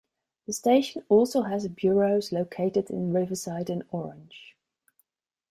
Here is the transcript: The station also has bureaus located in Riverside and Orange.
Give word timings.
The 0.47 0.53
station 0.53 1.03
also 1.09 1.43
has 1.43 1.67
bureaus 1.67 2.31
located 2.31 2.89
in 2.89 3.13
Riverside 3.13 3.69
and 3.69 3.83
Orange. 3.91 4.55